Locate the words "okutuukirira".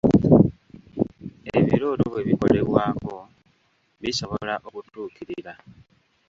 4.67-5.53